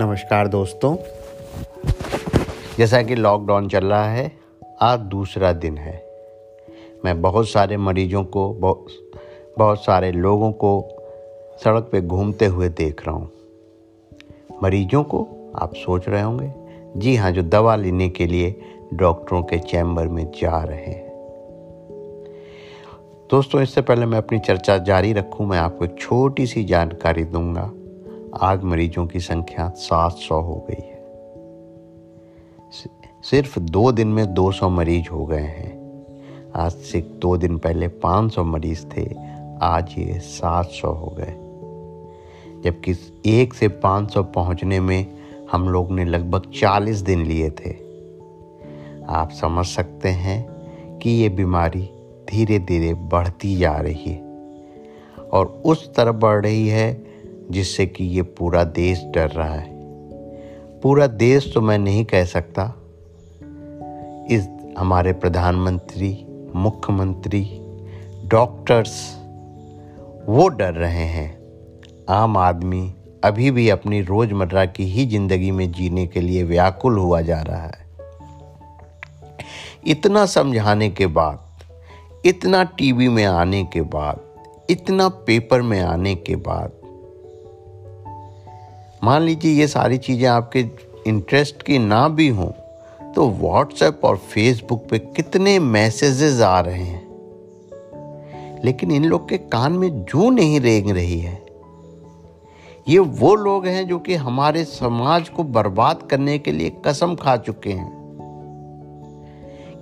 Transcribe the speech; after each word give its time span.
नमस्कार 0.00 0.48
दोस्तों। 0.48 0.96
जैसा 2.78 3.02
कि 3.02 3.14
लॉकडाउन 3.14 3.68
चल 3.68 3.84
रहा 3.84 4.10
है, 4.10 4.32
आज 4.82 5.00
दूसरा 5.00 5.52
दिन 5.52 5.78
है। 5.78 6.04
मैं 7.04 7.22
बहुत 7.22 7.48
सारे 7.48 7.76
मरीजों 7.76 8.24
को, 8.24 8.54
बहुत 8.54 8.86
बहुत 9.58 9.84
सारे 9.84 10.12
लोगों 10.12 10.52
को 10.52 10.88
सड़क 11.64 11.88
पे 11.92 12.00
घूमते 12.00 12.46
हुए 12.46 12.68
देख 12.68 13.06
रहा 13.06 13.16
हूँ। 13.16 13.30
मरीजों 14.62 15.02
को 15.04 15.52
आप 15.56 15.74
सोच 15.74 16.08
रहे 16.08 16.22
होंगे, 16.22 16.52
जी 16.96 17.16
हाँ 17.16 17.30
जो 17.30 17.42
दवा 17.42 17.76
लेने 17.76 18.08
के 18.08 18.26
लिए 18.26 18.60
डॉक्टरों 18.94 19.42
के 19.42 19.58
चैम्बर 19.58 20.08
में 20.08 20.30
जा 20.42 20.64
रहे 20.64 20.84
हैं। 20.84 21.08
दोस्तों, 23.30 23.62
इससे 23.62 23.80
पहले 23.80 24.06
मैं 24.06 24.18
अपनी 24.18 24.38
चर्चा 24.38 24.78
जारी 24.78 25.12
रखूँ, 25.12 25.46
मैं 25.46 25.58
आपको 25.58 25.86
छोटी 25.86 26.46
सी 26.46 26.64
जानकारी 26.64 27.24
दूँगा। 27.24 27.70
आज 28.38 28.64
मरीजों 28.64 29.06
की 29.06 29.20
संख्या 29.20 29.68
700 29.68 30.40
हो 30.40 30.66
गई 30.70 30.82
है। 30.82 31.04
सिर्फ़ 33.22 33.60
दो 33.60 33.92
दिन 33.92 34.08
में 34.08 34.34
200 34.34 34.68
मरीज़ 34.68 35.08
हो 35.08 35.26
गए 35.26 35.40
हैं। 35.40 35.80
आज 36.56 36.72
से 36.72 37.00
दो 37.00 37.36
दिन 37.36 37.58
पहले 37.58 37.88
500 37.88 38.44
मरीज़ 38.44 38.86
थे, 38.86 39.14
आज 39.62 39.94
ये 39.98 40.18
700 40.18 40.92
हो 40.92 41.16
गए। 41.18 41.34
जबकि 42.64 42.94
एक 43.26 43.54
से 43.54 43.68
500 43.68 44.22
पहुँचने 44.22 44.80
में 44.80 45.06
हम 45.52 45.68
लोग 45.68 45.92
ने 45.92 46.04
लगभग 46.04 46.42
40 46.60 46.96
दिन 46.96 47.20
लिए 47.20 47.50
थे। 47.50 47.70
आप 49.08 49.30
समझ 49.30 49.66
सकते 49.66 50.08
हैं 50.08 50.50
कि 50.98 51.10
ये 51.10 51.28
बीमारी 51.28 51.90
धीरे 52.30 52.58
धीरे 52.58 52.94
बढ़ती 52.94 53.56
जा 53.56 53.76
रही 53.76 54.10
है 54.10 54.20
और 55.18 55.62
उस 55.64 55.94
तरफ़ 55.94 56.16
बढ़ 56.16 56.42
रही 56.44 56.68
है 56.68 57.09
जिससे 57.50 57.86
कि 57.86 58.04
ये 58.04 58.22
पूरा 58.22 58.64
देश 58.64 59.04
डर 59.04 59.30
रहा 59.30 59.54
है। 59.54 59.70
पूरा 60.80 61.06
देश 61.06 61.52
तो 61.54 61.60
मैं 61.60 61.78
नहीं 61.78 62.04
कह 62.04 62.24
सकता। 62.24 62.62
इस 64.30 64.48
हमारे 64.78 65.12
प्रधानमंत्री, 65.12 66.26
मुख्यमंत्री, 66.54 67.60
डॉक्टर्स, 68.26 69.16
वो 70.28 70.48
डर 70.48 70.74
रहे 70.74 71.04
हैं। 71.04 71.38
आम 72.08 72.36
आदमी 72.36 72.94
अभी 73.24 73.50
भी 73.50 73.68
अपनी 73.68 74.00
रोज़मर्रा 74.02 74.64
की 74.64 74.84
ही 74.84 75.06
ज़िंदगी 75.06 75.50
में 75.50 75.72
जीने 75.72 76.06
के 76.06 76.20
लिए 76.20 76.42
व्याकुल 76.42 76.98
हुआ 76.98 77.20
जा 77.20 77.40
रहा 77.40 77.66
है। 77.66 77.88
इतना 79.86 80.26
समझाने 80.26 80.90
के 80.90 81.06
बाद, 81.06 81.38
इतना 82.26 82.62
टीवी 82.62 83.08
में 83.08 83.24
आने 83.24 83.64
के 83.64 83.80
बाद, 83.80 84.20
इतना 84.70 85.08
पेपर 85.08 85.62
में 85.62 85.80
आने 85.80 86.14
के 86.14 86.36
बाद 86.36 86.72
मान 89.04 89.22
लीजिए 89.22 89.52
ये 89.52 89.66
सारी 89.66 89.98
चीज़ें 89.98 90.28
आपके 90.28 90.64
इंटरेस्ट 91.06 91.62
की 91.62 91.78
ना 91.78 92.08
भी 92.08 92.28
हों 92.28 92.50
तो 93.12 93.28
व्हाट्सएप 93.30 94.00
और 94.04 94.16
फेसबुक 94.16 94.86
पे 94.90 94.98
कितने 94.98 95.58
मैसेजेस 95.58 96.40
आ 96.40 96.60
रहे 96.60 96.82
हैं? 96.82 97.08
लेकिन 98.64 98.90
इन 98.90 99.04
लोग 99.04 99.28
के 99.28 99.38
कान 99.38 99.72
में 99.72 100.04
जू 100.04 100.30
नहीं 100.30 100.60
रेंग 100.60 100.90
रही 100.90 101.20
है। 101.20 101.42
ये 102.88 102.98
वो 102.98 103.34
लोग 103.34 103.66
हैं 103.66 103.88
जो 103.88 103.98
कि 103.98 104.14
हमारे 104.14 104.64
समाज 104.64 105.28
को 105.28 105.44
बर्बाद 105.44 106.02
करने 106.10 106.38
के 106.38 106.52
लिए 106.52 106.72
कसम 106.86 107.14
खा 107.14 107.36
चुके 107.36 107.72
हैं। 107.72 107.92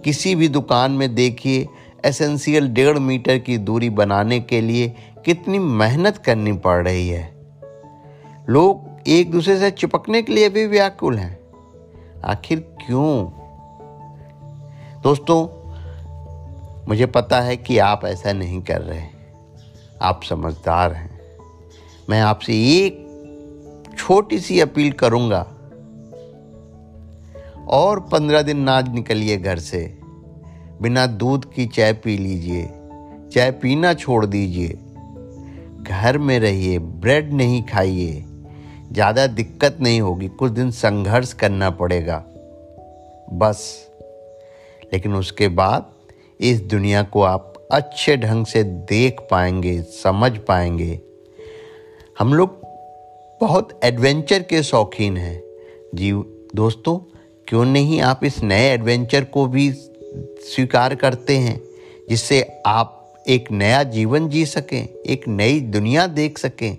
किसी 0.04 0.34
भी 0.34 0.48
दुकान 0.48 0.92
में 0.92 1.14
देखिए 1.14 1.68
एसेंशियल 2.04 2.68
डेढ़ 2.68 2.98
मीटर 2.98 3.38
की 3.38 3.58
दूरी 3.58 3.90
बनाने 3.90 4.40
के 4.40 4.60
लिए 4.60 4.94
कितनी 5.24 5.58
मेहनत 5.58 6.16
करनी 6.16 6.52
पड़ 6.52 6.84
रही 6.84 7.08
है। 7.08 7.34
लोग 8.48 8.87
एक 9.08 9.30
दूसरे 9.30 9.58
से 9.58 9.70
चिपकने 9.70 10.22
के 10.22 10.32
लिए 10.32 10.48
भी 10.48 10.66
व्याकुल 10.66 11.18
हैं। 11.18 11.40
आखिर 12.24 12.60
क्यों? 12.60 13.30
दोस्तों, 15.02 15.48
मुझे 16.88 17.06
पता 17.06 17.40
है 17.40 17.56
कि 17.56 17.78
आप 17.78 18.00
ऐसा 18.04 18.32
नहीं 18.32 18.62
कर 18.62 18.80
रहे 18.80 19.02
आप 20.02 20.22
समझदार 20.22 20.92
हैं। 20.92 21.20
मैं 22.10 22.20
आपसे 22.20 22.52
एक 22.52 23.08
छोटी 23.98 24.38
सी 24.38 24.60
अपील 24.60 24.92
करूँगा। 24.92 25.54
और 27.68 28.00
पंद्रह 28.00 28.42
दिन 28.42 28.58
ना 28.58 28.80
निकलिए 28.80 29.36
घर 29.36 29.58
से। 29.58 29.98
बिना 30.82 31.06
दूध 31.06 31.52
की 31.52 31.66
चाय 31.66 31.92
पी 31.92 32.18
लीजिए। 32.18 32.70
चाय 33.32 33.50
पीना 33.50 33.94
छोड़ 33.94 34.26
दीजिए। 34.26 34.78
घर 35.82 36.18
में 36.18 36.40
रहिए, 36.40 36.78
ब्रेड 36.78 37.32
नहीं 37.32 37.62
खाइए। 37.62 38.24
ज़्यादा 38.92 39.26
दिक्कत 39.26 39.76
नहीं 39.80 40.00
होगी, 40.00 40.28
कुछ 40.28 40.52
दिन 40.52 40.70
संघर्ष 40.70 41.32
करना 41.32 41.70
पड़ेगा, 41.70 42.24
बस। 43.32 43.90
लेकिन 44.92 45.14
उसके 45.14 45.48
बाद 45.48 45.90
इस 46.40 46.60
दुनिया 46.60 47.02
को 47.02 47.22
आप 47.22 47.52
अच्छे 47.72 48.16
ढंग 48.16 48.46
से 48.46 48.62
देख 48.62 49.20
पाएँगे, 49.30 49.80
समझ 49.82 50.32
पाएँगे। 50.38 51.00
हम 52.18 52.34
लोग 52.34 52.60
बहुत 53.40 53.78
एडवेंचर 53.84 54.42
के 54.42 54.62
शौकीन 54.62 55.16
हैं। 55.16 55.40
जी, 55.94 56.12
दोस्तों, 56.54 56.98
क्यों 57.48 57.64
नहीं 57.64 58.00
आप 58.00 58.24
इस 58.24 58.42
नए 58.42 58.72
एडवेंचर 58.72 59.24
को 59.24 59.46
भी 59.46 59.70
स्वीकार 59.72 60.94
करते 60.94 61.36
हैं, 61.36 61.60
जिससे 62.08 62.42
आप 62.66 62.94
एक 63.28 63.50
नया 63.52 63.82
जीवन 63.82 64.28
जी 64.28 64.44
सकें, 64.46 64.88
एक 65.06 65.28
नई 65.28 65.60
दुनिया 65.60 66.06
देख 66.06 66.38
सकें? 66.38 66.76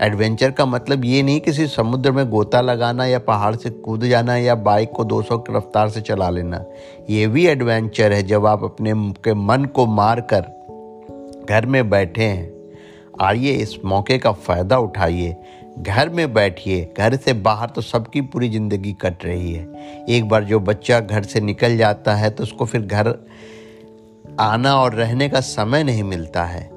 एडवेंचर 0.00 0.50
का 0.50 0.64
मतलब 0.66 1.04
ये 1.04 1.22
नहीं 1.22 1.40
किसी 1.40 1.66
समुद्र 1.66 2.10
में 2.12 2.28
गोता 2.30 2.60
लगाना 2.60 3.04
या 3.06 3.18
पहाड़ 3.18 3.54
से 3.56 3.70
कूद 3.70 4.04
जाना 4.04 4.36
या 4.36 4.54
बाइक 4.54 4.90
को 4.90 5.04
200 5.04 5.38
की 5.38 5.56
रफ्तार 5.56 5.88
से 5.88 6.00
चला 6.00 6.28
लेना। 6.30 6.64
ये 7.10 7.26
भी 7.26 7.46
एडवेंचर 7.46 8.12
है 8.12 8.22
जब 8.22 8.46
आप 8.46 8.64
अपने 8.64 8.92
के 9.24 9.34
मन 9.34 9.64
को 9.64 9.86
मार 9.86 10.20
कर 10.32 10.54
घर 11.48 11.66
में 11.66 11.88
बैठे 11.90 12.24
हैं। 12.24 12.54
आइए 13.22 13.52
इस 13.52 13.76
मौके 13.84 14.18
का 14.18 14.32
फ़ायदा 14.32 14.78
उठाइए। 14.78 15.36
घर 15.78 16.08
में 16.08 16.32
बैठिए। 16.34 16.94
घर 16.98 17.16
से 17.16 17.32
बाहर 17.32 17.68
तो 17.68 17.80
सबकी 17.80 18.20
पूरी 18.20 18.48
ज़िंदगी 18.48 18.92
कट 18.92 19.24
रही 19.24 19.52
है। 19.52 20.04
एक 20.08 20.28
बार 20.28 20.44
जो 20.44 20.60
बच्चा 20.60 21.00
घर 21.00 21.22
से 21.22 21.40
निकल 21.40 21.76
जाता 21.76 22.14
है 22.14 22.30
तो 22.30 22.42
उसको 22.42 22.64
फिर 22.64 22.80
घर 22.80 23.14
आना 24.40 24.76
और 24.76 24.94
रहने 24.94 25.28
का 25.28 25.40
समय 25.40 25.84
नहीं 25.84 26.02
मिलता 26.02 26.44
है। 26.44 26.75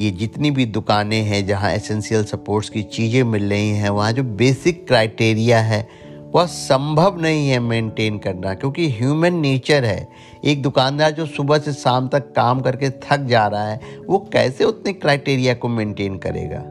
ये 0.00 0.10
जितनी 0.10 0.50
भी 0.50 0.66
दुकानें 0.66 1.22
हैं 1.22 1.46
जहाँ 1.46 1.70
एसेंशियल 1.72 2.24
सपोर्ट्स 2.24 2.68
की 2.68 2.82
चीज़ें 2.82 3.22
मिल 3.24 3.50
रही 3.50 3.70
हैं, 3.70 3.90
वहाँ 3.90 4.12
जो 4.12 4.22
बेसिक 4.22 4.86
क्राइटेरिया 4.88 5.60
है, 5.60 5.88
वह 6.34 6.46
संभव 6.46 7.20
नहीं 7.20 7.48
है 7.48 7.58
मेंटेन 7.58 8.18
करना, 8.18 8.54
क्योंकि 8.54 8.88
ह्यूमन 8.90 9.34
नेचर 9.34 9.84
है। 9.84 10.08
एक 10.44 10.62
दुकानदार 10.62 11.10
जो 11.10 11.26
सुबह 11.26 11.58
से 11.58 11.72
शाम 11.72 12.08
तक 12.08 12.32
काम 12.32 12.60
करके 12.60 12.90
थक 12.90 13.26
जा 13.26 13.46
रहा 13.46 13.68
है, 13.68 13.80
वो 14.08 14.18
कैसे 14.32 14.64
उतने 14.64 14.92
क्राइटेरिया 14.92 15.54
को 15.54 15.68
मेंटेन 15.68 16.18
करेगा? 16.18 16.64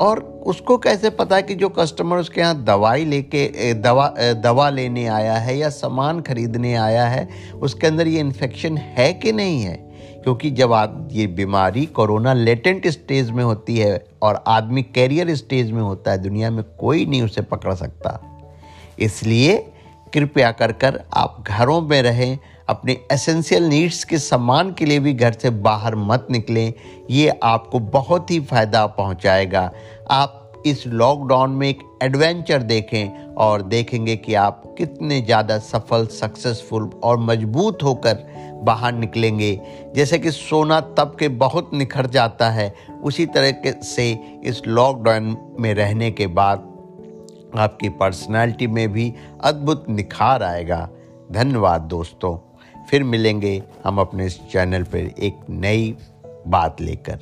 और 0.00 0.18
उसको 0.46 0.78
कैसे 0.78 1.10
पता 1.10 1.40
कि 1.40 1.54
जो 1.54 1.68
कस्टमर 1.68 2.16
उसके 2.16 2.40
यहाँ 2.40 2.64
दवाई 2.64 3.04
लेके 3.04 3.74
दवा 3.74 4.14
दवा 4.18 4.70
लेने 4.70 5.06
आया 5.06 5.34
है 5.34 5.58
या 5.58 5.68
सामान 5.68 6.20
खरीदने 6.20 6.74
आया 6.74 7.06
है, 7.06 7.28
उसके 7.62 7.86
अंदर 7.86 8.08
ये 8.08 8.20
इन्फेक्शन 8.20 8.78
है 8.78 9.12
कि 9.12 9.32
नहीं 9.32 9.62
है? 9.62 9.87
क्योंकि 10.22 10.50
जब 10.50 10.72
आप 10.72 11.08
ये 11.12 11.26
बीमारी 11.26 11.86
कोरोना 11.86 12.32
लेटेंट 12.32 12.86
स्टेज 12.86 13.30
में 13.30 13.44
होती 13.44 13.76
है 13.78 14.06
और 14.22 14.44
आदमी 14.46 14.82
कैरियर 14.82 15.34
स्टेज 15.34 15.70
में 15.70 15.82
होता 15.82 16.10
है, 16.10 16.18
दुनिया 16.18 16.50
में 16.50 16.64
कोई 16.78 17.06
नहीं 17.06 17.22
उसे 17.22 17.42
पकड़ 17.42 17.74
सकता। 17.74 18.20
इसलिए 18.98 19.72
कृपया 20.14 20.50
कर 20.50 20.72
कर 20.72 21.04
आप 21.14 21.44
घरों 21.48 21.80
में 21.80 22.02
रहें, 22.02 22.38
अपने 22.68 23.00
एसेंशियल 23.12 23.62
नीड्स 23.62 24.04
के 24.04 24.18
सामान 24.18 24.72
के 24.72 24.84
लिए 24.84 24.98
भी 24.98 25.12
घर 25.12 25.32
से 25.32 25.50
बाहर 25.50 25.96
मत 25.96 26.26
निकलें। 26.30 26.72
ये 27.10 27.40
आपको 27.42 27.78
बहुत 27.78 28.30
ही 28.30 28.40
फ़ायदा 28.40 28.86
पहुंचाएगा। 28.86 29.70
आप 30.10 30.47
इस 30.70 30.86
लॉकडाउन 30.86 31.50
में 31.50 31.68
एक 31.68 31.82
एडवेंचर 32.02 32.62
देखें 32.62 33.34
और 33.34 33.62
देखेंगे 33.62 34.16
कि 34.16 34.34
आप 34.34 34.62
कितने 34.78 35.20
ज़्यादा 35.20 35.58
सफल 35.58 36.06
सक्सेसफुल 36.06 36.90
और 37.04 37.18
मज़बूत 37.18 37.82
होकर 37.82 38.26
बाहर 38.64 38.92
निकलेंगे। 38.92 39.60
जैसे 39.94 40.18
कि 40.18 40.30
सोना 40.30 40.80
तब 40.80 41.16
के 41.18 41.28
बहुत 41.28 41.70
निखर 41.74 42.06
जाता 42.06 42.50
है 42.50 42.72
उसी 43.02 43.26
तरह 43.26 43.80
से 43.84 44.10
इस 44.44 44.62
लॉकडाउन 44.66 45.36
में 45.60 45.72
रहने 45.74 46.10
के 46.10 46.26
बाद 46.26 46.66
आपकी 47.56 47.88
पर्सनालिटी 47.88 48.66
में 48.66 48.92
भी 48.92 49.12
अद्भुत 49.44 49.88
निखार 49.90 50.42
आएगा। 50.42 50.88
धन्यवाद 51.32 51.80
दोस्तों। 51.80 52.36
फिर 52.90 53.04
मिलेंगे 53.04 53.62
हम 53.84 53.98
अपने 54.00 54.26
इस 54.26 54.38
चैनल 54.52 54.82
पर 54.82 54.98
एक 54.98 55.40
नई 55.50 55.94
बात 56.46 56.80
लेकर। 56.80 57.20